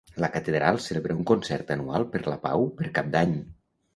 [0.23, 3.37] La catedral celebra un concert anual per la pau per Cap d'Any.